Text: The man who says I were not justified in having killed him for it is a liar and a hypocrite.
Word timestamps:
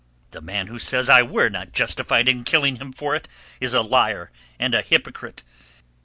The 0.31 0.41
man 0.41 0.65
who 0.65 0.79
says 0.79 1.09
I 1.09 1.21
were 1.21 1.47
not 1.49 1.73
justified 1.73 2.21
in 2.27 2.37
having 2.37 2.43
killed 2.43 2.81
him 2.81 2.91
for 2.91 3.15
it 3.15 3.27
is 3.59 3.75
a 3.75 3.81
liar 3.83 4.31
and 4.57 4.73
a 4.73 4.81
hypocrite. 4.81 5.43